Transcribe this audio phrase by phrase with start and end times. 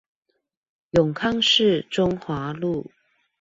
[0.93, 2.89] 永康市中華路